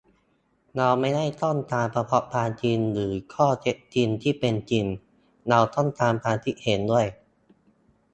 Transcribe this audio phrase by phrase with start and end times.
[0.75, 4.85] เราไม่ได้ต้องการเฉพาะความจริงหรือข้อเท็จจริงที่เป็นจริง
[5.49, 7.05] เราต้องการความคิดเห็นด้วย